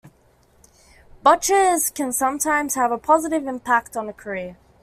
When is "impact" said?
3.45-3.95